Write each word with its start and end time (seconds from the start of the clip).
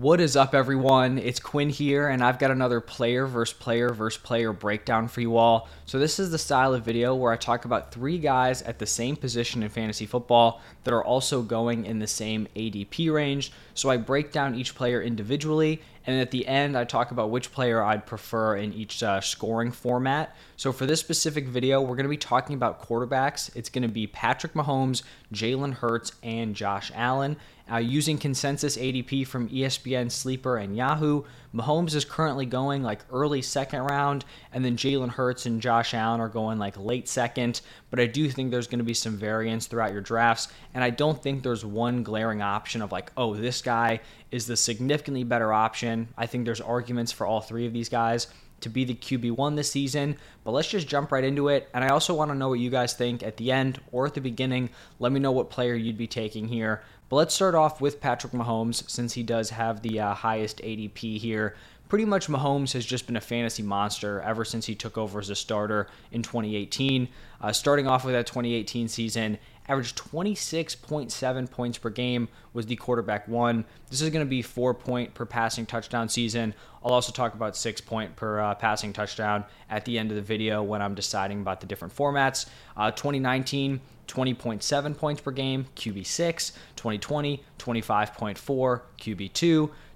What 0.00 0.18
is 0.18 0.34
up, 0.34 0.54
everyone? 0.54 1.18
It's 1.18 1.38
Quinn 1.38 1.68
here, 1.68 2.08
and 2.08 2.24
I've 2.24 2.38
got 2.38 2.50
another 2.50 2.80
player 2.80 3.26
versus 3.26 3.52
player 3.52 3.90
versus 3.90 4.18
player 4.18 4.50
breakdown 4.50 5.08
for 5.08 5.20
you 5.20 5.36
all. 5.36 5.68
So, 5.84 5.98
this 5.98 6.18
is 6.18 6.30
the 6.30 6.38
style 6.38 6.72
of 6.72 6.82
video 6.82 7.14
where 7.14 7.30
I 7.30 7.36
talk 7.36 7.66
about 7.66 7.92
three 7.92 8.16
guys 8.16 8.62
at 8.62 8.78
the 8.78 8.86
same 8.86 9.14
position 9.14 9.62
in 9.62 9.68
fantasy 9.68 10.06
football 10.06 10.62
that 10.84 10.94
are 10.94 11.04
also 11.04 11.42
going 11.42 11.84
in 11.84 11.98
the 11.98 12.06
same 12.06 12.48
ADP 12.56 13.12
range. 13.12 13.52
So, 13.74 13.90
I 13.90 13.98
break 13.98 14.32
down 14.32 14.54
each 14.54 14.74
player 14.74 15.02
individually, 15.02 15.82
and 16.06 16.18
at 16.18 16.30
the 16.30 16.46
end, 16.46 16.78
I 16.78 16.84
talk 16.84 17.10
about 17.10 17.28
which 17.28 17.52
player 17.52 17.82
I'd 17.82 18.06
prefer 18.06 18.56
in 18.56 18.72
each 18.72 19.02
uh, 19.02 19.20
scoring 19.20 19.70
format. 19.70 20.34
So, 20.56 20.72
for 20.72 20.86
this 20.86 21.00
specific 21.00 21.46
video, 21.46 21.82
we're 21.82 21.96
going 21.96 22.04
to 22.04 22.08
be 22.08 22.16
talking 22.16 22.56
about 22.56 22.82
quarterbacks. 22.82 23.54
It's 23.54 23.68
going 23.68 23.82
to 23.82 23.88
be 23.88 24.06
Patrick 24.06 24.54
Mahomes, 24.54 25.02
Jalen 25.30 25.74
Hurts, 25.74 26.12
and 26.22 26.56
Josh 26.56 26.90
Allen. 26.94 27.36
Uh, 27.70 27.78
using 27.78 28.18
consensus 28.18 28.76
ADP 28.76 29.26
from 29.26 29.48
ESPN, 29.48 30.10
Sleeper, 30.10 30.56
and 30.56 30.76
Yahoo, 30.76 31.22
Mahomes 31.54 31.94
is 31.94 32.04
currently 32.04 32.46
going 32.46 32.82
like 32.82 33.00
early 33.12 33.42
second 33.42 33.82
round, 33.82 34.24
and 34.52 34.64
then 34.64 34.76
Jalen 34.76 35.10
Hurts 35.10 35.46
and 35.46 35.60
Josh 35.60 35.94
Allen 35.94 36.20
are 36.20 36.28
going 36.28 36.58
like 36.58 36.76
late 36.78 37.08
second. 37.08 37.60
But 37.90 38.00
I 38.00 38.06
do 38.06 38.28
think 38.28 38.50
there's 38.50 38.66
going 38.66 38.78
to 38.78 38.84
be 38.84 38.94
some 38.94 39.16
variance 39.16 39.66
throughout 39.66 39.92
your 39.92 40.00
drafts, 40.00 40.48
and 40.74 40.82
I 40.82 40.90
don't 40.90 41.22
think 41.22 41.42
there's 41.42 41.64
one 41.64 42.02
glaring 42.02 42.42
option 42.42 42.82
of 42.82 42.92
like, 42.92 43.12
oh, 43.16 43.34
this 43.34 43.62
guy 43.62 44.00
is 44.30 44.46
the 44.46 44.56
significantly 44.56 45.24
better 45.24 45.52
option. 45.52 46.08
I 46.16 46.26
think 46.26 46.44
there's 46.44 46.60
arguments 46.60 47.12
for 47.12 47.26
all 47.26 47.40
three 47.40 47.66
of 47.66 47.72
these 47.72 47.88
guys 47.88 48.28
to 48.60 48.68
be 48.68 48.84
the 48.84 48.94
QB1 48.94 49.56
this 49.56 49.70
season. 49.70 50.16
But 50.44 50.52
let's 50.52 50.68
just 50.68 50.88
jump 50.88 51.12
right 51.12 51.24
into 51.24 51.48
it. 51.48 51.68
And 51.74 51.84
I 51.84 51.88
also 51.88 52.14
want 52.14 52.30
to 52.30 52.36
know 52.36 52.48
what 52.48 52.60
you 52.60 52.70
guys 52.70 52.94
think 52.94 53.22
at 53.22 53.36
the 53.36 53.52
end 53.52 53.80
or 53.92 54.06
at 54.06 54.14
the 54.14 54.20
beginning. 54.20 54.70
Let 54.98 55.12
me 55.12 55.20
know 55.20 55.32
what 55.32 55.50
player 55.50 55.74
you'd 55.74 55.98
be 55.98 56.06
taking 56.06 56.48
here. 56.48 56.82
But 57.10 57.16
let's 57.16 57.34
start 57.34 57.56
off 57.56 57.80
with 57.80 58.00
Patrick 58.00 58.32
Mahomes 58.32 58.88
since 58.88 59.14
he 59.14 59.24
does 59.24 59.50
have 59.50 59.82
the 59.82 59.98
uh, 59.98 60.14
highest 60.14 60.58
ADP 60.58 61.18
here. 61.18 61.56
Pretty 61.88 62.04
much 62.04 62.28
Mahomes 62.28 62.72
has 62.74 62.86
just 62.86 63.06
been 63.06 63.16
a 63.16 63.20
fantasy 63.20 63.64
monster 63.64 64.20
ever 64.20 64.44
since 64.44 64.66
he 64.66 64.76
took 64.76 64.96
over 64.96 65.18
as 65.18 65.28
a 65.28 65.34
starter 65.34 65.88
in 66.12 66.22
2018. 66.22 67.08
Uh, 67.40 67.52
starting 67.52 67.88
off 67.88 68.04
with 68.04 68.14
that 68.14 68.28
2018 68.28 68.86
season, 68.86 69.38
averaged 69.70 69.96
26.7 69.96 71.50
points 71.50 71.78
per 71.78 71.90
game, 71.90 72.28
was 72.52 72.66
the 72.66 72.74
quarterback 72.74 73.28
one. 73.28 73.64
This 73.88 74.00
is 74.00 74.10
going 74.10 74.24
to 74.24 74.28
be 74.28 74.42
four 74.42 74.74
point 74.74 75.14
per 75.14 75.24
passing 75.24 75.64
touchdown 75.64 76.08
season. 76.08 76.54
I'll 76.84 76.92
also 76.92 77.12
talk 77.12 77.34
about 77.34 77.56
six 77.56 77.80
point 77.80 78.16
per 78.16 78.40
uh, 78.40 78.54
passing 78.56 78.92
touchdown 78.92 79.44
at 79.68 79.84
the 79.84 79.98
end 79.98 80.10
of 80.10 80.16
the 80.16 80.22
video 80.22 80.62
when 80.62 80.82
I'm 80.82 80.94
deciding 80.94 81.40
about 81.40 81.60
the 81.60 81.66
different 81.66 81.94
formats. 81.94 82.46
Uh, 82.76 82.90
2019, 82.90 83.80
20.7 84.08 84.98
points 84.98 85.20
per 85.20 85.30
game, 85.30 85.66
QB6, 85.76 86.52
2020, 86.74 87.44
25.4, 87.58 88.80
QB2, 88.98 89.32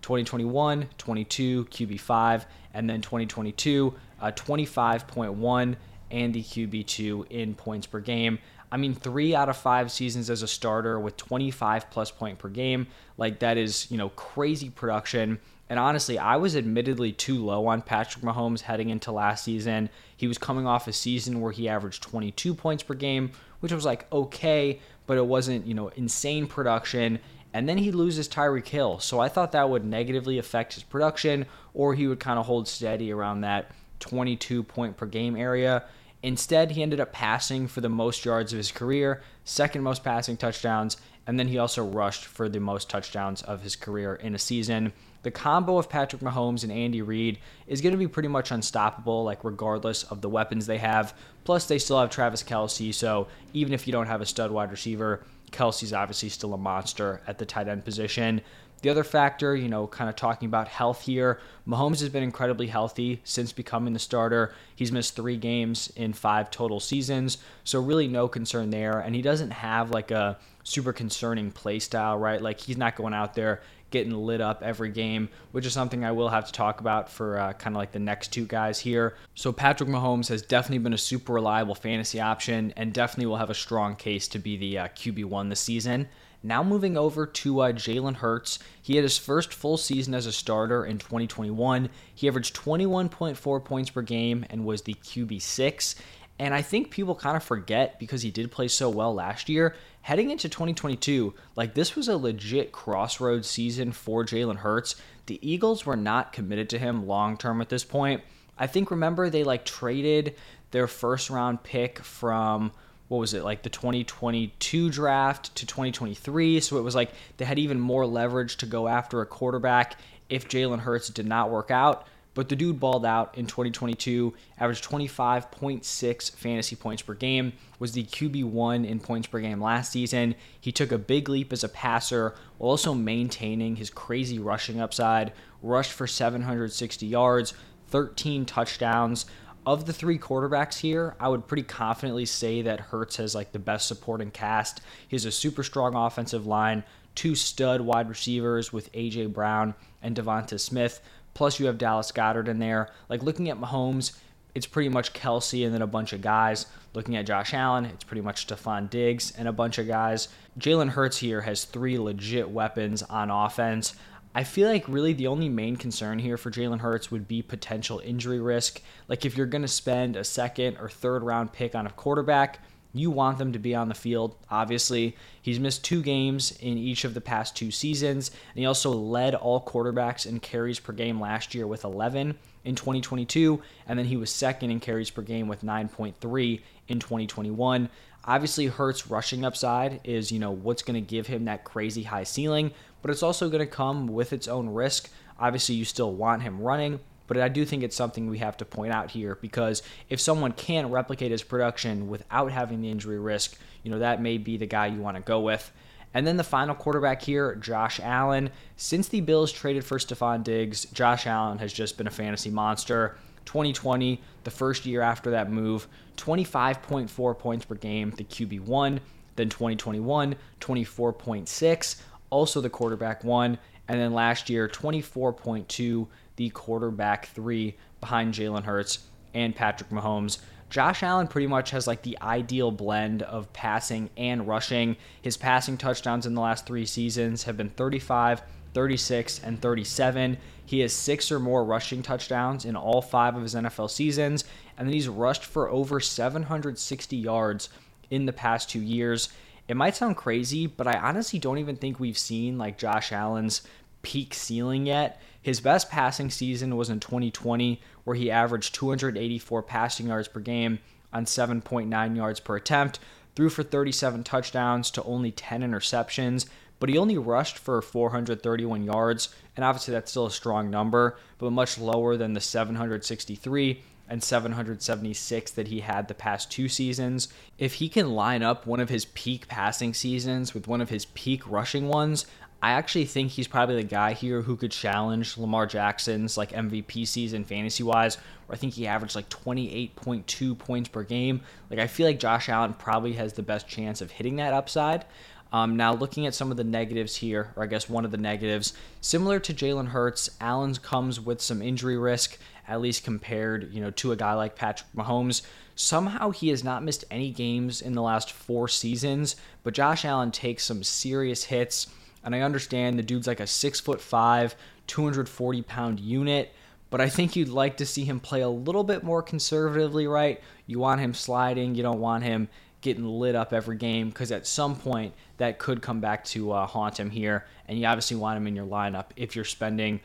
2021, 0.03 0.88
22, 0.98 1.64
QB5, 1.64 2.44
and 2.75 2.88
then 2.88 3.00
2022, 3.00 3.92
uh, 4.20 4.31
25.1 4.31 5.77
and 6.15 6.33
the 6.33 6.43
QB2 6.43 7.27
in 7.31 7.55
points 7.55 7.87
per 7.87 7.98
game. 7.98 8.39
I 8.70 8.77
mean, 8.77 8.95
three 8.95 9.34
out 9.34 9.48
of 9.48 9.57
five 9.57 9.91
seasons 9.91 10.31
as 10.31 10.43
a 10.43 10.48
starter 10.48 10.98
with 10.98 11.17
25 11.17 11.91
plus 11.91 12.11
point 12.11 12.39
per 12.39 12.48
game. 12.48 12.87
Like, 13.19 13.41
that 13.41 13.56
is, 13.56 13.91
you 13.91 13.98
know, 13.98 14.11
crazy 14.11 14.71
production. 14.71 15.41
And 15.69 15.79
honestly, 15.79 16.19
I 16.19 16.37
was 16.37 16.56
admittedly 16.56 17.12
too 17.12 17.45
low 17.45 17.67
on 17.67 17.83
Patrick 17.83 18.25
Mahomes 18.25 18.61
heading 18.61 18.91
into 18.91 19.11
last 19.11 19.45
season. 19.45 19.91
He 20.17 20.29
was 20.29 20.39
coming 20.39 20.67
off 20.67 20.87
a 20.87 20.93
season 20.93 21.41
where 21.41 21.53
he 21.53 21.69
averaged 21.69 22.03
22 22.03 22.55
points 22.55 22.83
per 22.83 22.95
game, 22.95 23.33
which 23.61 23.73
was 23.73 23.84
like 23.84 24.11
okay, 24.12 24.81
but 25.06 25.19
it 25.19 25.27
wasn't, 25.27 25.67
you 25.67 25.75
know, 25.75 25.89
insane 25.89 26.47
production. 26.47 27.19
And 27.53 27.69
then 27.69 27.78
he 27.78 27.93
loses 27.93 28.28
Tyreek 28.28 28.69
Hill. 28.69 28.99
So 29.01 29.21
I 29.21 29.28
thought 29.28 29.53
that 29.53 29.69
would 29.69 29.84
negatively 29.84 30.39
affect 30.39 30.75
his 30.75 30.83
production, 30.83 31.47
or 31.73 31.95
he 31.95 32.06
would 32.06 32.21
kind 32.21 32.39
of 32.39 32.47
hold 32.47 32.69
steady 32.69 33.12
around 33.12 33.41
that 33.43 33.71
22 34.01 34.62
point 34.65 34.97
per 34.97 35.06
game 35.06 35.37
area. 35.37 35.84
Instead, 36.25 36.70
he 36.70 36.83
ended 36.83 37.00
up 37.00 37.12
passing 37.12 37.69
for 37.69 37.83
the 37.83 37.89
most 37.91 38.25
yards 38.25 38.50
of 38.50 38.56
his 38.56 38.72
career, 38.72 39.21
second 39.44 39.82
most 39.82 40.03
passing 40.03 40.38
touchdowns, 40.38 40.97
and 41.26 41.38
then 41.38 41.49
he 41.49 41.59
also 41.59 41.84
rushed 41.84 42.25
for 42.25 42.49
the 42.49 42.59
most 42.59 42.88
touchdowns 42.88 43.43
of 43.43 43.60
his 43.60 43.76
career 43.76 44.15
in 44.15 44.34
a 44.34 44.38
season. 44.38 44.91
The 45.22 45.31
combo 45.31 45.76
of 45.76 45.91
Patrick 45.91 46.22
Mahomes 46.22 46.62
and 46.62 46.72
Andy 46.72 47.03
Reid 47.03 47.41
is 47.66 47.82
going 47.82 47.93
to 47.93 47.99
be 47.99 48.09
pretty 48.09 48.31
much 48.31 48.50
unstoppable, 48.50 49.22
like 49.22 49.44
regardless 49.44 50.03
of 50.04 50.22
the 50.22 50.31
weapons 50.31 50.65
they 50.65 50.78
have. 50.78 51.15
Plus, 51.44 51.66
they 51.66 51.78
still 51.78 52.00
have 52.00 52.09
Travis 52.09 52.43
Kelce, 52.43 52.94
so 52.94 53.28
even 53.53 53.75
if 53.75 53.87
you 53.87 53.93
don't 53.93 54.06
have 54.06 54.22
a 54.22 54.26
stud 54.26 54.50
wide 54.50 54.70
receiver, 54.70 55.26
Kelce's 55.53 55.93
obviously 55.93 56.31
still 56.31 56.54
a 56.54 56.59
monster 56.59 57.20
at 57.26 57.37
the 57.37 57.44
tight 57.44 57.69
end 57.69 57.84
position. 57.84 58.41
The 58.84 58.91
other 58.91 59.03
factor, 59.03 59.56
you 59.56 59.71
know, 59.71 59.87
kind 59.87 60.11
of 60.11 60.17
talking 60.17 60.45
about 60.45 60.69
health 60.69 61.00
here, 61.00 61.41
Mahomes 61.67 62.00
has 62.00 62.11
been 62.11 62.22
incredibly 62.22 62.67
healthy 62.67 63.22
since 63.25 63.50
becoming 63.50 63.95
the 63.95 63.99
starter. 63.99 64.53
He's 64.77 64.93
missed 64.93 65.17
three 65.17 65.39
games 65.39 65.91
in 65.97 66.12
five 66.12 66.50
total 66.50 66.81
seasons, 66.81 67.39
so 67.65 67.81
really 67.81 68.09
no 68.09 68.28
concern 68.28 68.69
there. 68.69 68.99
And 68.99 69.15
he 69.15 69.23
doesn't 69.23 69.53
have 69.53 69.91
like 69.91 70.11
a 70.11 70.37
super 70.65 70.93
concerning 70.93 71.50
play 71.50 71.78
style, 71.78 72.19
right? 72.19 72.43
Like 72.43 72.61
he's 72.61 72.77
not 72.77 72.94
going 72.94 73.15
out 73.15 73.33
there 73.33 73.62
getting 73.94 74.12
lit 74.12 74.41
up 74.41 74.60
every 74.60 74.91
game, 74.91 75.28
which 75.53 75.65
is 75.65 75.72
something 75.72 76.05
I 76.05 76.10
will 76.10 76.28
have 76.28 76.47
to 76.47 76.53
talk 76.53 76.81
about 76.81 77.09
for 77.09 77.38
uh, 77.38 77.53
kind 77.53 77.77
of 77.77 77.78
like 77.78 77.93
the 77.93 78.00
next 78.00 78.32
two 78.32 78.44
guys 78.44 78.81
here. 78.81 79.15
So 79.37 79.53
Patrick 79.53 79.88
Mahomes 79.88 80.28
has 80.31 80.43
definitely 80.43 80.78
been 80.78 80.94
a 80.94 80.99
super 80.99 81.32
reliable 81.32 81.77
fantasy 81.77 82.21
option 82.21 82.75
and 82.77 82.93
definitely 82.93 83.27
will 83.27 83.37
have 83.37 83.50
a 83.50 83.55
strong 83.55 83.94
case 83.94 84.27
to 84.28 84.41
be 84.41 84.56
the 84.56 84.78
uh, 84.78 84.88
QB1 84.88 85.49
this 85.49 85.60
season. 85.60 86.09
Now 86.43 86.65
moving 86.65 86.97
over 86.97 87.25
to 87.25 87.60
uh, 87.60 87.72
Jalen 87.72 88.16
Hurts. 88.16 88.59
He 88.82 88.97
had 88.97 89.05
his 89.05 89.16
first 89.16 89.55
full 89.55 89.77
season 89.77 90.12
as 90.12 90.26
a 90.26 90.32
starter 90.32 90.84
in 90.84 90.99
2021. 90.99 91.88
He 92.12 92.26
averaged 92.26 92.56
21.4 92.56 93.65
points 93.65 93.91
per 93.91 94.03
game 94.03 94.44
and 94.50 94.66
was 94.66 94.82
the 94.82 94.94
QB6. 94.94 95.94
And 96.39 96.53
I 96.53 96.62
think 96.62 96.91
people 96.91 97.15
kind 97.15 97.37
of 97.37 97.45
forget 97.45 97.99
because 97.99 98.22
he 98.22 98.31
did 98.31 98.50
play 98.50 98.69
so 98.69 98.91
well 98.91 99.15
last 99.15 99.49
year. 99.49 99.77
Heading 100.03 100.31
into 100.31 100.49
2022, 100.49 101.33
like 101.56 101.75
this 101.75 101.95
was 101.95 102.09
a 102.09 102.17
legit 102.17 102.72
crossroads 102.72 103.49
season 103.49 103.93
for 103.93 104.25
Jalen 104.25 104.56
Hurts. 104.56 104.97
The 105.27 105.39
Eagles 105.49 105.87
were 105.87 105.97
not 105.97 106.33
committed 106.33 106.69
to 106.71 106.78
him 106.78 107.06
long 107.06 107.37
term 107.37 107.61
at 107.61 107.69
this 107.69 107.84
point. 107.84 108.23
I 108.59 108.67
think 108.67 108.91
remember 108.91 109.31
they 109.31 109.44
like 109.44 109.65
traded 109.65 110.34
their 110.71 110.87
first 110.87 111.31
round 111.31 111.62
pick 111.62 112.00
from 112.00 112.73
what 113.09 113.19
was 113.19 113.34
it 113.34 113.44
like 113.44 113.62
the 113.62 113.71
2022 113.71 114.91
draft 114.91 115.55
to 115.56 115.67
2023 115.67 116.59
so 116.61 116.78
it 116.78 116.83
was 116.83 116.94
like 116.94 117.11
they 117.37 117.44
had 117.44 117.59
even 117.59 117.78
more 117.78 118.06
leverage 118.06 118.56
to 118.56 118.67
go 118.67 118.89
after 118.89 119.21
a 119.21 119.27
quarterback 119.27 119.99
if 120.28 120.49
Jalen 120.49 120.81
Hurts 120.81 121.09
did 121.09 121.27
not 121.27 121.50
work 121.50 121.71
out 121.71 122.06
but 122.34 122.49
the 122.49 122.56
dude 122.56 122.81
balled 122.81 123.06
out 123.06 123.37
in 123.39 123.47
2022 123.47 124.34
averaged 124.59 124.84
25.6 124.84 126.31
fantasy 126.33 126.77
points 126.77 127.03
per 127.03 127.15
game 127.15 127.53
was 127.78 127.93
the 127.93 128.05
QB1 128.05 128.87
in 128.87 129.00
points 129.00 129.27
per 129.27 129.41
game 129.41 129.61
last 129.61 129.93
season 129.93 130.34
he 130.61 130.73
took 130.73 130.93
a 130.93 130.99
big 130.99 131.28
leap 131.28 131.53
as 131.53 131.65
a 131.65 131.69
passer 131.69 132.34
while 132.59 132.71
also 132.71 132.94
maintaining 132.94 133.77
his 133.77 133.91
crazy 133.91 134.39
rushing 134.39 134.81
upside 134.81 135.33
rushed 135.62 135.93
for 135.93 136.06
760 136.06 137.06
yards 137.06 137.55
13 137.89 138.44
touchdowns 138.44 139.27
of 139.67 139.87
the 139.87 139.93
three 139.93 140.19
quarterbacks 140.19 140.78
here, 140.78 141.17
I 141.19 141.28
would 141.28 141.47
pretty 141.47 141.62
confidently 141.62 142.27
say 142.27 142.62
that 142.62 142.81
Hurts 142.81 143.17
has 143.17 143.34
like 143.34 143.53
the 143.53 143.59
best 143.59 143.89
supporting 143.89 144.31
cast. 144.31 144.81
He 145.09 145.17
has 145.17 145.25
a 145.25 145.33
super 145.33 145.62
strong 145.62 145.94
offensive 145.94 146.47
line, 146.47 146.84
two 147.15 147.34
stud 147.34 147.81
wide 147.81 148.09
receivers 148.09 148.73
with 148.73 148.93
AJ 148.93 149.33
Brown 149.33 149.75
and 150.03 150.15
DeVonta 150.15 150.61
Smith. 150.61 151.00
Plus, 151.34 151.61
you 151.61 151.67
have 151.67 151.78
Dallas 151.78 152.12
Goedert 152.12 152.49
in 152.49 152.59
there. 152.59 152.91
Like 153.09 153.22
looking 153.22 153.50
at 153.50 153.61
Mahomes, 153.61 154.17
it's 154.55 154.67
pretty 154.67 154.89
much 154.89 155.12
Kelce 155.12 155.65
and 155.65 155.75
then 155.75 155.83
a 155.83 155.87
bunch 155.87 156.12
of 156.12 156.22
guys. 156.22 156.67
Looking 156.95 157.17
at 157.17 157.27
Josh 157.27 157.53
Allen, 157.53 157.87
it's 157.87 158.05
pretty 158.05 158.21
much 158.21 158.47
Stefon 158.47 158.89
Diggs 158.89 159.33
and 159.37 159.49
a 159.49 159.53
bunch 159.53 159.78
of 159.78 159.89
guys. 159.89 160.28
Jalen 160.59 160.91
Hurts 160.91 161.19
here 161.19 161.41
has 161.41 161.65
three 161.65 161.99
legit 161.99 162.49
weapons 162.49 163.03
on 163.03 163.31
offense. 163.31 163.94
I 164.37 164.44
feel 164.44 164.69
like 164.69 164.89
really 164.89 165.12
the 165.12 165.27
only 165.28 165.49
main 165.49 165.77
concern 165.77 166.19
here 166.19 166.37
for 166.37 166.50
Jalen 166.50 166.81
Hurts 166.81 167.11
would 167.11 167.29
be 167.29 167.43
potential 167.43 168.00
injury 168.05 168.41
risk. 168.41 168.81
Like 169.08 169.25
if 169.25 169.37
you're 169.37 169.47
going 169.47 169.62
to 169.62 169.69
spend 169.69 170.17
a 170.17 170.25
second 170.25 170.76
or 170.79 170.88
third 170.88 171.23
round 171.23 171.53
pick 171.53 171.75
on 171.75 171.87
a 171.87 171.91
quarterback, 171.91 172.61
you 172.94 173.11
want 173.11 173.38
them 173.38 173.52
to 173.52 173.58
be 173.58 173.75
on 173.75 173.88
the 173.88 173.94
field. 173.94 174.37
Obviously, 174.50 175.17
he's 175.43 175.61
missed 175.61 175.85
two 175.85 176.00
games 176.00 176.56
in 176.61 176.79
each 176.79 177.05
of 177.05 177.12
the 177.12 177.20
past 177.20 177.56
two 177.56 177.70
seasons, 177.70 178.31
and 178.31 178.61
he 178.61 178.67
also 178.67 178.91
led 178.91 179.35
all 179.35 179.61
quarterbacks 179.61 180.26
in 180.26 180.41
carries 180.41 180.79
per 180.79 180.93
game 180.93 181.20
last 181.20 181.55
year 181.55 181.67
with 181.67 181.85
11 181.85 182.38
in 182.64 182.75
2022, 182.75 183.61
and 183.87 183.99
then 183.99 184.06
he 184.06 184.17
was 184.17 184.31
second 184.31 184.70
in 184.70 184.81
carries 184.81 185.11
per 185.11 185.23
game 185.23 185.49
with 185.49 185.62
9.3 185.62 186.61
in 186.88 187.00
2021. 187.00 187.91
Obviously, 188.26 188.67
Hurts' 188.67 189.08
rushing 189.08 189.44
upside 189.44 190.00
is, 190.05 190.32
you 190.32 190.38
know, 190.38 190.52
what's 190.52 190.82
going 190.82 190.94
to 190.94 191.06
give 191.06 191.26
him 191.26 191.44
that 191.44 191.64
crazy 191.64 192.05
high 192.05 192.23
ceiling, 192.23 192.73
but 193.02 193.11
it's 193.11 193.23
also 193.23 193.50
going 193.50 193.61
to 193.61 193.67
come 193.67 194.06
with 194.06 194.32
its 194.32 194.49
own 194.49 194.70
risk. 194.70 195.11
Obviously, 195.38 195.75
you 195.75 195.85
still 195.85 196.14
want 196.14 196.43
him 196.43 196.61
running, 196.61 197.00
but 197.26 197.38
I 197.38 197.49
do 197.49 197.65
think 197.65 197.82
it's 197.82 197.97
something 197.97 198.29
we 198.29 198.38
have 198.38 198.56
to 198.59 198.65
point 198.65 198.93
out 198.93 199.11
here 199.11 199.38
because 199.41 199.82
if 200.09 200.21
someone 200.21 200.53
can't 200.53 200.91
replicate 200.91 201.31
his 201.31 201.43
production 201.43 202.09
without 202.09 202.53
having 202.53 202.81
the 202.81 202.91
injury 202.91 203.19
risk, 203.19 203.56
you 203.82 203.91
know, 203.91 203.99
that 203.99 204.21
may 204.21 204.38
be 204.38 204.56
the 204.56 204.67
guy 204.67 204.87
you 204.87 205.00
want 205.00 205.17
to 205.17 205.23
go 205.23 205.41
with. 205.41 205.73
And 206.12 206.26
then 206.26 206.37
the 206.37 206.44
final 206.44 206.75
quarterback 206.76 207.23
here, 207.23 207.56
Josh 207.56 207.99
Allen. 208.00 208.50
Since 208.76 209.09
the 209.09 209.21
Bills 209.21 209.50
traded 209.50 209.85
for 209.85 209.99
Stefon 209.99 210.44
Diggs, 210.44 210.85
Josh 210.87 211.26
Allen 211.26 211.59
has 211.59 211.73
just 211.73 211.99
been 211.99 212.06
a 212.06 212.11
fantasy 212.11 212.50
monster. 212.50 213.17
2020, 213.47 214.23
the 214.44 214.50
first 214.50 214.87
year 214.87 215.03
after 215.03 215.32
that 215.32 215.50
move, 215.50 215.88
25.4 216.17 217.38
points 217.38 217.65
per 217.65 217.75
game, 217.75 218.12
the 218.17 218.25
QB1. 218.25 219.00
Then 219.37 219.49
2021, 219.49 220.37
24.6, 220.61 222.00
also 222.31 222.61
the 222.61 222.70
quarterback 222.70 223.25
one. 223.25 223.59
And 223.88 224.00
then 224.00 224.15
last 224.15 224.49
year, 224.49 224.69
24.2, 224.69 226.06
the 226.36 226.50
quarterback 226.50 227.26
three 227.26 227.76
behind 228.00 228.34
Jalen 228.34 228.64
Hurts 228.64 229.00
and 229.32 229.54
Patrick 229.54 229.90
Mahomes. 229.90 230.38
Josh 230.70 231.02
Allen 231.02 231.28
pretty 231.28 231.46
much 231.46 231.70
has 231.70 231.86
like 231.86 232.02
the 232.02 232.19
ideal 232.20 232.70
blend 232.70 233.22
of 233.22 233.52
passing 233.52 234.10
and 234.16 234.48
rushing. 234.48 234.96
His 235.22 235.36
passing 235.36 235.76
touchdowns 235.76 236.26
in 236.26 236.34
the 236.34 236.40
last 236.40 236.66
three 236.66 236.86
seasons 236.86 237.44
have 237.44 237.56
been 237.56 237.70
35, 237.70 238.42
36, 238.72 239.40
and 239.44 239.62
37. 239.62 240.36
He 240.66 240.81
has 240.81 240.92
six 240.92 241.31
or 241.31 241.38
more 241.38 241.64
rushing 241.64 242.02
touchdowns 242.02 242.64
in 242.64 242.75
all 242.75 243.02
five 243.02 243.36
of 243.36 243.42
his 243.42 243.54
NFL 243.54 243.90
seasons, 243.90 244.44
and 244.76 244.88
then 244.88 244.94
he's 244.94 245.08
rushed 245.08 245.44
for 245.44 245.69
over 245.69 246.00
760 246.00 247.16
yards 247.16 247.69
in 248.10 248.26
the 248.26 248.32
past 248.32 248.69
two 248.69 248.81
years. 248.81 249.28
It 249.69 249.76
might 249.76 249.96
sound 249.96 250.16
crazy, 250.16 250.66
but 250.66 250.86
I 250.86 250.98
honestly 250.98 251.38
don't 251.38 251.58
even 251.58 251.76
think 251.76 252.00
we've 252.00 252.19
seen 252.19 252.58
like 252.58 252.78
Josh 252.78 253.12
Allen's 253.12 253.62
peak 254.05 254.35
ceiling 254.35 254.87
yet. 254.87 255.21
His 255.43 255.61
best 255.61 255.91
passing 255.91 256.31
season 256.31 256.77
was 256.77 256.89
in 256.89 257.01
2020, 257.01 257.81
where 258.05 258.17
he 258.17 258.31
averaged 258.31 258.75
284 258.75 259.62
passing 259.65 260.06
yards 260.06 260.29
per 260.29 260.39
game 260.39 260.79
on 261.12 261.25
7.9 261.25 262.17
yards 262.17 262.41
per 262.41 262.56
attempt, 262.56 263.01
threw 263.35 263.49
for 263.49 263.62
37 263.62 264.23
touchdowns 264.23 264.91
to 264.93 265.03
only 265.03 265.33
10 265.33 265.62
interceptions, 265.62 266.47
but 266.79 266.89
he 266.89 266.99
only 266.99 267.19
rushed 267.19 267.59
for 267.59 267.81
431 267.81 268.85
yards, 268.85 269.35
and 269.56 269.65
obviously 269.65 269.93
that's 269.93 270.11
still 270.11 270.27
a 270.27 270.31
strong 270.31 270.71
number, 270.71 271.17
but 271.39 271.51
much 271.51 271.79
lower 271.79 272.17
than 272.17 272.35
the 272.35 272.41
763 272.41 273.83
and 274.09 274.23
776 274.23 275.51
that 275.53 275.69
he 275.69 275.81
had 275.81 276.09
the 276.09 276.15
past 276.15 276.51
two 276.51 276.69
seasons. 276.69 277.29
If 277.59 277.75
he 277.75 277.89
can 277.89 278.15
line 278.15 278.43
up 278.43 278.67
one 278.67 278.81
of 278.81 278.91
his 278.91 279.06
peak 279.06 279.49
passing 279.49 279.95
seasons 279.95 280.53
with 280.53 280.69
one 280.69 280.81
of 280.81 280.91
his 280.91 281.06
peak 281.06 281.49
rushing 281.51 281.89
ones, 281.89 282.27
I 282.64 282.70
actually 282.70 283.05
think 283.05 283.31
he's 283.31 283.46
probably 283.46 283.76
the 283.76 283.82
guy 283.82 284.14
here 284.14 284.40
who 284.40 284.56
could 284.56 284.70
challenge 284.70 285.37
Lamar 285.37 285.66
Jackson's 285.66 286.38
like 286.38 286.52
MVP 286.52 287.06
season 287.06 287.44
fantasy 287.44 287.82
wise, 287.82 288.16
where 288.46 288.56
I 288.56 288.58
think 288.58 288.72
he 288.72 288.87
averaged 288.87 289.14
like 289.14 289.28
28.2 289.28 290.56
points 290.56 290.88
per 290.88 291.02
game. 291.02 291.43
Like 291.69 291.78
I 291.78 291.87
feel 291.87 292.06
like 292.06 292.19
Josh 292.19 292.49
Allen 292.49 292.72
probably 292.72 293.12
has 293.12 293.34
the 293.34 293.43
best 293.43 293.69
chance 293.69 294.00
of 294.00 294.12
hitting 294.12 294.37
that 294.37 294.55
upside. 294.55 295.05
Um, 295.52 295.76
now, 295.76 295.93
looking 295.93 296.25
at 296.26 296.34
some 296.34 296.50
of 296.50 296.56
the 296.56 296.64
negatives 296.64 297.16
here, 297.16 297.52
or 297.55 297.64
I 297.64 297.66
guess 297.66 297.87
one 297.87 298.06
of 298.06 298.12
the 298.12 298.16
negatives, 298.16 298.72
similar 299.02 299.38
to 299.40 299.52
Jalen 299.52 299.88
Hurts, 299.88 300.31
Allen's 300.40 300.78
comes 300.78 301.20
with 301.20 301.43
some 301.43 301.60
injury 301.60 301.99
risk, 301.99 302.38
at 302.67 302.81
least 302.81 303.05
compared, 303.05 303.75
you 303.75 303.82
know, 303.82 303.90
to 303.90 304.12
a 304.12 304.17
guy 304.17 304.32
like 304.32 304.56
Patrick 304.56 304.90
Mahomes. 304.96 305.43
Somehow 305.76 306.31
he 306.31 306.49
has 306.49 306.64
not 306.64 306.82
missed 306.82 307.05
any 307.10 307.31
games 307.31 307.82
in 307.82 307.93
the 307.93 308.00
last 308.00 308.32
four 308.32 308.69
seasons, 308.69 309.37
but 309.62 309.75
Josh 309.75 310.06
Allen 310.06 310.31
takes 310.31 310.64
some 310.64 310.82
serious 310.82 311.44
hits, 311.44 311.88
and 312.25 312.35
I 312.35 312.41
understand 312.41 312.99
the 312.99 313.03
dude's 313.03 313.26
like 313.26 313.41
a 313.41 313.47
six 313.47 313.81
foot 313.81 314.00
five, 314.00 314.56
240 314.87 315.62
pound 315.62 316.00
unit. 316.00 316.53
But 316.91 317.00
I 317.00 317.09
think 317.09 317.35
you'd 317.35 317.49
like 317.49 317.79
to 317.79 317.87
see 317.87 318.05
him 318.05 318.21
play 318.21 318.43
a 318.43 318.49
little 318.49 318.85
bit 318.85 319.03
more 319.03 319.23
conservatively, 319.23 320.06
right? 320.06 320.41
You 320.67 320.79
want 320.79 321.00
him 321.00 321.12
sliding. 321.12 321.75
You 321.75 321.82
don't 321.82 322.00
want 322.00 322.23
him 322.23 322.49
getting 322.82 323.05
lit 323.05 323.35
up 323.35 323.53
every 323.53 323.76
game 323.76 324.11
because 324.11 324.31
at 324.31 324.47
some 324.47 324.76
point 324.76 325.15
that 325.38 325.59
could 325.59 325.82
come 325.82 326.00
back 326.00 326.23
to 326.26 326.53
uh, 326.53 326.67
haunt 326.67 327.00
him 327.00 327.11
here. 327.11 327.47
And 327.67 327.79
you 327.79 327.87
obviously 327.87 328.17
want 328.17 328.37
him 328.37 328.47
in 328.47 328.55
your 328.55 328.67
lineup 328.67 329.06
if 329.17 329.35
you're 329.35 329.44
spending 329.44 330.00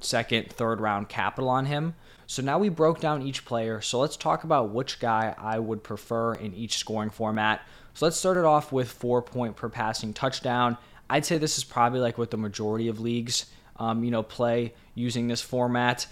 second, 0.00 0.50
third 0.50 0.80
round 0.80 1.08
capital 1.08 1.48
on 1.48 1.66
him. 1.66 1.94
So 2.26 2.42
now 2.42 2.58
we 2.58 2.68
broke 2.68 3.00
down 3.00 3.22
each 3.22 3.44
player. 3.44 3.80
So 3.80 4.00
let's 4.00 4.16
talk 4.16 4.44
about 4.44 4.70
which 4.70 4.98
guy 4.98 5.34
I 5.38 5.58
would 5.58 5.82
prefer 5.84 6.34
in 6.34 6.52
each 6.54 6.76
scoring 6.78 7.10
format. 7.10 7.62
So 7.94 8.04
let's 8.04 8.16
start 8.16 8.36
it 8.36 8.44
off 8.44 8.72
with 8.72 8.90
four 8.90 9.22
point 9.22 9.56
per 9.56 9.68
passing 9.68 10.12
touchdown. 10.12 10.76
I'd 11.08 11.24
say 11.24 11.38
this 11.38 11.58
is 11.58 11.64
probably 11.64 12.00
like 12.00 12.18
what 12.18 12.30
the 12.30 12.36
majority 12.36 12.88
of 12.88 13.00
leagues, 13.00 13.46
um, 13.76 14.04
you 14.04 14.10
know, 14.10 14.22
play 14.22 14.74
using 14.94 15.28
this 15.28 15.40
format. 15.40 16.06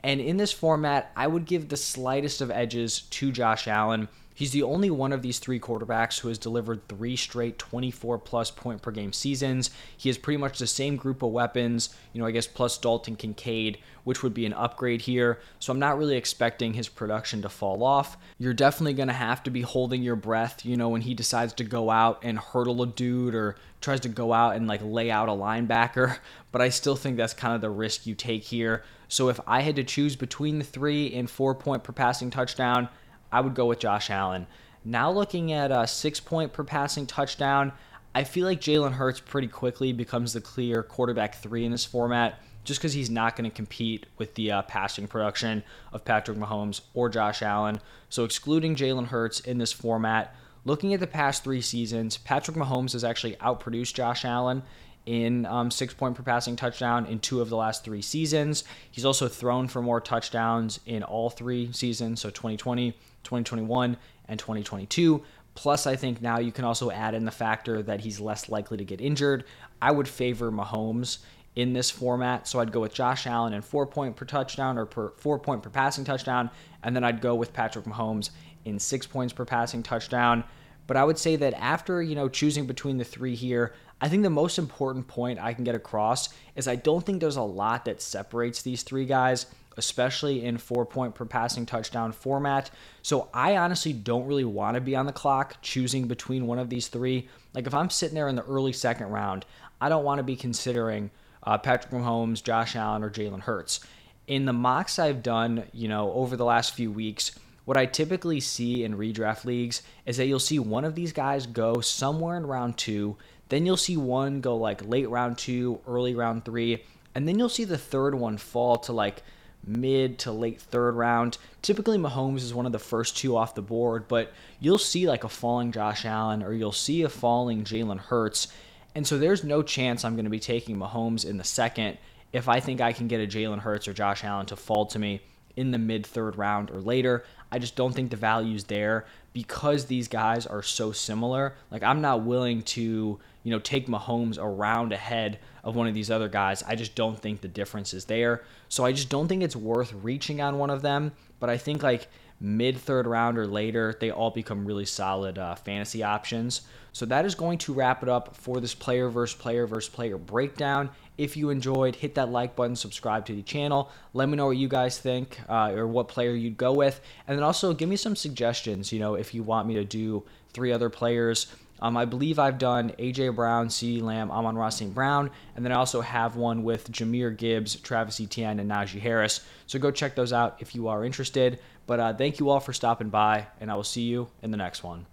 And 0.00 0.20
in 0.20 0.36
this 0.36 0.52
format, 0.52 1.10
I 1.16 1.26
would 1.26 1.46
give 1.46 1.68
the 1.68 1.76
slightest 1.76 2.40
of 2.40 2.50
edges 2.50 3.00
to 3.00 3.32
Josh 3.32 3.66
Allen. 3.66 4.08
He's 4.36 4.52
the 4.52 4.64
only 4.64 4.90
one 4.90 5.14
of 5.14 5.22
these 5.22 5.38
three 5.38 5.58
quarterbacks 5.58 6.20
who 6.20 6.28
has 6.28 6.36
delivered 6.36 6.86
three 6.88 7.16
straight 7.16 7.58
24 7.58 8.18
plus 8.18 8.50
point 8.50 8.82
per 8.82 8.90
game 8.90 9.14
seasons. 9.14 9.70
He 9.96 10.10
has 10.10 10.18
pretty 10.18 10.36
much 10.36 10.58
the 10.58 10.66
same 10.66 10.96
group 10.96 11.22
of 11.22 11.30
weapons, 11.30 11.96
you 12.12 12.20
know, 12.20 12.26
I 12.26 12.32
guess 12.32 12.46
plus 12.46 12.76
Dalton 12.76 13.16
Kincaid, 13.16 13.78
which 14.04 14.22
would 14.22 14.34
be 14.34 14.44
an 14.44 14.52
upgrade 14.52 15.00
here. 15.00 15.40
So 15.58 15.72
I'm 15.72 15.78
not 15.78 15.96
really 15.96 16.18
expecting 16.18 16.74
his 16.74 16.86
production 16.86 17.40
to 17.42 17.48
fall 17.48 17.82
off. 17.82 18.18
You're 18.36 18.52
definitely 18.52 18.92
going 18.92 19.08
to 19.08 19.14
have 19.14 19.42
to 19.44 19.50
be 19.50 19.62
holding 19.62 20.02
your 20.02 20.16
breath, 20.16 20.66
you 20.66 20.76
know, 20.76 20.90
when 20.90 21.00
he 21.00 21.14
decides 21.14 21.54
to 21.54 21.64
go 21.64 21.88
out 21.88 22.18
and 22.22 22.38
hurdle 22.38 22.82
a 22.82 22.86
dude 22.86 23.34
or 23.34 23.56
tries 23.80 24.00
to 24.00 24.10
go 24.10 24.34
out 24.34 24.54
and 24.54 24.68
like 24.68 24.82
lay 24.84 25.10
out 25.10 25.30
a 25.30 25.32
linebacker. 25.32 26.18
But 26.52 26.62
I 26.62 26.70
still 26.70 26.96
think 26.96 27.18
that's 27.18 27.34
kind 27.34 27.54
of 27.54 27.60
the 27.60 27.68
risk 27.68 28.06
you 28.06 28.14
take 28.14 28.42
here. 28.42 28.82
So 29.08 29.28
if 29.28 29.38
I 29.46 29.60
had 29.60 29.76
to 29.76 29.84
choose 29.84 30.16
between 30.16 30.58
the 30.58 30.64
three 30.64 31.12
and 31.12 31.28
four 31.28 31.54
point 31.54 31.84
per 31.84 31.92
passing 31.92 32.30
touchdown, 32.30 32.88
I 33.32 33.40
would 33.40 33.54
go 33.54 33.66
with 33.66 33.78
Josh 33.78 34.10
Allen. 34.10 34.46
Now 34.84 35.10
looking 35.10 35.52
at 35.52 35.70
a 35.70 35.86
six 35.86 36.20
point 36.20 36.52
per 36.52 36.64
passing 36.64 37.06
touchdown, 37.06 37.72
I 38.14 38.24
feel 38.24 38.46
like 38.46 38.60
Jalen 38.60 38.92
Hurts 38.92 39.20
pretty 39.20 39.48
quickly 39.48 39.92
becomes 39.92 40.32
the 40.32 40.40
clear 40.40 40.82
quarterback 40.82 41.34
three 41.34 41.64
in 41.64 41.72
this 41.72 41.84
format 41.84 42.40
just 42.64 42.80
because 42.80 42.92
he's 42.92 43.10
not 43.10 43.36
going 43.36 43.48
to 43.48 43.54
compete 43.54 44.06
with 44.18 44.34
the 44.34 44.50
uh, 44.50 44.62
passing 44.62 45.06
production 45.06 45.62
of 45.92 46.04
Patrick 46.04 46.36
Mahomes 46.36 46.80
or 46.94 47.08
Josh 47.08 47.40
Allen. 47.42 47.80
So, 48.08 48.24
excluding 48.24 48.74
Jalen 48.74 49.06
Hurts 49.06 49.40
in 49.40 49.58
this 49.58 49.72
format, 49.72 50.34
looking 50.64 50.92
at 50.92 51.00
the 51.00 51.06
past 51.06 51.44
three 51.44 51.60
seasons, 51.60 52.16
Patrick 52.16 52.56
Mahomes 52.56 52.92
has 52.92 53.04
actually 53.04 53.36
outproduced 53.36 53.94
Josh 53.94 54.24
Allen 54.24 54.62
in 55.06 55.46
um, 55.46 55.70
six 55.70 55.94
point 55.94 56.16
per 56.16 56.22
passing 56.22 56.56
touchdown 56.56 57.06
in 57.06 57.20
two 57.20 57.40
of 57.40 57.48
the 57.48 57.56
last 57.56 57.84
three 57.84 58.02
seasons. 58.02 58.64
He's 58.90 59.04
also 59.04 59.28
thrown 59.28 59.68
for 59.68 59.80
more 59.80 60.00
touchdowns 60.00 60.80
in 60.84 61.02
all 61.02 61.30
three 61.30 61.72
seasons, 61.72 62.20
so 62.20 62.28
2020, 62.28 62.92
2021, 62.92 63.96
and 64.28 64.38
2022. 64.38 65.22
Plus, 65.54 65.86
I 65.86 65.96
think 65.96 66.20
now 66.20 66.38
you 66.38 66.52
can 66.52 66.64
also 66.66 66.90
add 66.90 67.14
in 67.14 67.24
the 67.24 67.30
factor 67.30 67.82
that 67.82 68.00
he's 68.00 68.20
less 68.20 68.50
likely 68.50 68.76
to 68.76 68.84
get 68.84 69.00
injured. 69.00 69.44
I 69.80 69.90
would 69.90 70.06
favor 70.06 70.52
Mahomes 70.52 71.18
in 71.54 71.72
this 71.72 71.90
format, 71.90 72.46
so 72.46 72.60
I'd 72.60 72.72
go 72.72 72.80
with 72.80 72.92
Josh 72.92 73.26
Allen 73.26 73.54
and 73.54 73.64
four 73.64 73.86
point 73.86 74.16
per 74.16 74.26
touchdown 74.26 74.76
or 74.76 74.84
per 74.84 75.12
four 75.16 75.38
point 75.38 75.62
per 75.62 75.70
passing 75.70 76.04
touchdown, 76.04 76.50
and 76.82 76.94
then 76.94 77.04
I'd 77.04 77.22
go 77.22 77.34
with 77.34 77.54
Patrick 77.54 77.86
Mahomes 77.86 78.30
in 78.66 78.78
six 78.78 79.06
points 79.06 79.32
per 79.32 79.44
passing 79.44 79.82
touchdown. 79.82 80.44
But 80.86 80.96
I 80.96 81.04
would 81.04 81.18
say 81.18 81.36
that 81.36 81.54
after 81.54 82.02
you 82.02 82.14
know 82.14 82.28
choosing 82.28 82.66
between 82.66 82.98
the 82.98 83.04
three 83.04 83.34
here, 83.34 83.74
I 84.00 84.08
think 84.08 84.22
the 84.22 84.30
most 84.30 84.58
important 84.58 85.08
point 85.08 85.38
I 85.38 85.54
can 85.54 85.64
get 85.64 85.74
across 85.74 86.28
is 86.54 86.68
I 86.68 86.76
don't 86.76 87.04
think 87.04 87.20
there's 87.20 87.36
a 87.36 87.42
lot 87.42 87.84
that 87.86 88.02
separates 88.02 88.62
these 88.62 88.82
three 88.82 89.06
guys 89.06 89.46
especially 89.76 90.44
in 90.44 90.56
four 90.56 90.86
point 90.86 91.14
per 91.14 91.24
passing 91.24 91.66
touchdown 91.66 92.12
format. 92.12 92.70
So 93.02 93.28
I 93.34 93.56
honestly 93.56 93.92
don't 93.92 94.26
really 94.26 94.44
want 94.44 94.74
to 94.74 94.80
be 94.80 94.96
on 94.96 95.06
the 95.06 95.12
clock 95.12 95.56
choosing 95.62 96.08
between 96.08 96.46
one 96.46 96.58
of 96.58 96.70
these 96.70 96.88
three. 96.88 97.28
Like 97.54 97.66
if 97.66 97.74
I'm 97.74 97.90
sitting 97.90 98.14
there 98.14 98.28
in 98.28 98.36
the 98.36 98.44
early 98.44 98.72
second 98.72 99.08
round, 99.08 99.44
I 99.80 99.88
don't 99.88 100.04
want 100.04 100.18
to 100.18 100.24
be 100.24 100.36
considering 100.36 101.10
uh, 101.42 101.58
Patrick 101.58 101.92
Mahomes, 101.92 102.42
Josh 102.42 102.74
Allen, 102.74 103.02
or 103.02 103.10
Jalen 103.10 103.40
Hurts. 103.40 103.80
In 104.26 104.46
the 104.46 104.52
mocks 104.52 104.98
I've 104.98 105.22
done, 105.22 105.64
you 105.72 105.88
know, 105.88 106.10
over 106.12 106.36
the 106.36 106.44
last 106.44 106.74
few 106.74 106.90
weeks, 106.90 107.38
what 107.66 107.76
I 107.76 107.84
typically 107.84 108.40
see 108.40 108.84
in 108.84 108.96
redraft 108.96 109.44
leagues 109.44 109.82
is 110.06 110.16
that 110.16 110.26
you'll 110.26 110.38
see 110.38 110.58
one 110.58 110.84
of 110.84 110.94
these 110.94 111.12
guys 111.12 111.46
go 111.46 111.80
somewhere 111.80 112.36
in 112.36 112.46
round 112.46 112.78
two, 112.78 113.16
then 113.48 113.66
you'll 113.66 113.76
see 113.76 113.96
one 113.96 114.40
go 114.40 114.56
like 114.56 114.86
late 114.86 115.10
round 115.10 115.36
two, 115.36 115.80
early 115.86 116.14
round 116.14 116.44
three, 116.44 116.84
and 117.14 117.26
then 117.26 117.38
you'll 117.38 117.48
see 117.48 117.64
the 117.64 117.76
third 117.76 118.14
one 118.14 118.38
fall 118.38 118.76
to 118.76 118.92
like 118.92 119.22
mid 119.66 120.20
to 120.20 120.30
late 120.30 120.60
third 120.60 120.94
round. 120.94 121.38
Typically, 121.60 121.98
Mahomes 121.98 122.36
is 122.36 122.54
one 122.54 122.66
of 122.66 122.72
the 122.72 122.78
first 122.78 123.16
two 123.16 123.36
off 123.36 123.56
the 123.56 123.62
board, 123.62 124.06
but 124.06 124.32
you'll 124.60 124.78
see 124.78 125.08
like 125.08 125.24
a 125.24 125.28
falling 125.28 125.72
Josh 125.72 126.04
Allen 126.04 126.44
or 126.44 126.52
you'll 126.52 126.70
see 126.70 127.02
a 127.02 127.08
falling 127.08 127.64
Jalen 127.64 127.98
Hurts. 127.98 128.46
And 128.94 129.04
so 129.04 129.18
there's 129.18 129.42
no 129.42 129.62
chance 129.62 130.04
I'm 130.04 130.14
going 130.14 130.24
to 130.24 130.30
be 130.30 130.38
taking 130.38 130.76
Mahomes 130.76 131.28
in 131.28 131.36
the 131.36 131.44
second 131.44 131.98
if 132.32 132.48
I 132.48 132.60
think 132.60 132.80
I 132.80 132.92
can 132.92 133.08
get 133.08 133.20
a 133.20 133.26
Jalen 133.26 133.58
Hurts 133.58 133.88
or 133.88 133.92
Josh 133.92 134.22
Allen 134.22 134.46
to 134.46 134.56
fall 134.56 134.86
to 134.86 135.00
me 135.00 135.20
in 135.56 135.70
the 135.70 135.78
mid 135.78 136.06
third 136.06 136.36
round 136.36 136.70
or 136.70 136.80
later. 136.80 137.24
I 137.50 137.58
just 137.58 137.76
don't 137.76 137.94
think 137.94 138.10
the 138.10 138.16
value's 138.16 138.64
there 138.64 139.06
because 139.32 139.86
these 139.86 140.08
guys 140.08 140.46
are 140.46 140.62
so 140.62 140.92
similar. 140.92 141.54
Like 141.70 141.82
I'm 141.82 142.00
not 142.00 142.22
willing 142.22 142.62
to, 142.62 143.18
you 143.42 143.50
know, 143.50 143.58
take 143.58 143.86
Mahomes 143.86 144.38
around 144.38 144.92
ahead 144.92 145.38
of 145.64 145.76
one 145.76 145.86
of 145.86 145.94
these 145.94 146.10
other 146.10 146.28
guys. 146.28 146.62
I 146.62 146.74
just 146.74 146.94
don't 146.94 147.18
think 147.18 147.40
the 147.40 147.48
difference 147.48 147.92
is 147.92 148.04
there. 148.04 148.44
So 148.68 148.84
I 148.84 148.92
just 148.92 149.08
don't 149.08 149.28
think 149.28 149.42
it's 149.42 149.56
worth 149.56 149.92
reaching 149.92 150.40
on 150.40 150.58
one 150.58 150.70
of 150.70 150.82
them. 150.82 151.12
But 151.40 151.50
I 151.50 151.58
think 151.58 151.82
like 151.82 152.08
mid 152.40 152.76
third 152.76 153.06
round 153.06 153.38
or 153.38 153.46
later, 153.46 153.96
they 154.00 154.10
all 154.10 154.30
become 154.30 154.66
really 154.66 154.86
solid 154.86 155.38
uh, 155.38 155.54
fantasy 155.54 156.02
options. 156.02 156.62
So 156.92 157.04
that 157.06 157.26
is 157.26 157.34
going 157.34 157.58
to 157.58 157.74
wrap 157.74 158.02
it 158.02 158.08
up 158.08 158.36
for 158.36 158.60
this 158.60 158.74
player 158.74 159.10
versus 159.10 159.36
player 159.36 159.66
versus 159.66 159.92
player 159.92 160.16
breakdown. 160.16 160.90
If 161.18 161.36
you 161.36 161.50
enjoyed, 161.50 161.96
hit 161.96 162.14
that 162.16 162.30
like 162.30 162.56
button, 162.56 162.76
subscribe 162.76 163.24
to 163.26 163.34
the 163.34 163.42
channel. 163.42 163.90
Let 164.12 164.28
me 164.28 164.36
know 164.36 164.46
what 164.46 164.56
you 164.56 164.68
guys 164.68 164.98
think 164.98 165.40
uh, 165.48 165.72
or 165.72 165.86
what 165.86 166.08
player 166.08 166.32
you'd 166.32 166.56
go 166.56 166.72
with. 166.72 167.00
And 167.26 167.36
then 167.36 167.42
also 167.42 167.72
give 167.72 167.88
me 167.88 167.96
some 167.96 168.16
suggestions, 168.16 168.92
you 168.92 168.98
know, 168.98 169.14
if 169.14 169.34
you 169.34 169.42
want 169.42 169.66
me 169.66 169.74
to 169.74 169.84
do 169.84 170.24
three 170.52 170.72
other 170.72 170.90
players. 170.90 171.46
Um, 171.80 171.96
I 171.96 172.06
believe 172.06 172.38
I've 172.38 172.58
done 172.58 172.92
AJ 172.98 173.34
Brown, 173.34 173.68
CeeDee 173.68 174.02
Lamb, 174.02 174.30
Amon-Ra 174.30 174.70
St. 174.70 174.94
Brown, 174.94 175.30
and 175.54 175.64
then 175.64 175.72
I 175.72 175.76
also 175.76 176.00
have 176.00 176.36
one 176.36 176.62
with 176.62 176.90
Jahmyr 176.90 177.36
Gibbs, 177.36 177.76
Travis 177.76 178.20
Etienne, 178.20 178.60
and 178.60 178.70
Najee 178.70 179.00
Harris. 179.00 179.40
So 179.66 179.78
go 179.78 179.90
check 179.90 180.14
those 180.14 180.32
out 180.32 180.56
if 180.60 180.74
you 180.74 180.88
are 180.88 181.04
interested. 181.04 181.58
But 181.86 182.00
uh, 182.00 182.14
thank 182.14 182.40
you 182.40 182.50
all 182.50 182.60
for 182.60 182.72
stopping 182.72 183.10
by, 183.10 183.46
and 183.60 183.70
I 183.70 183.76
will 183.76 183.84
see 183.84 184.02
you 184.02 184.28
in 184.42 184.50
the 184.50 184.56
next 184.56 184.82
one. 184.82 185.06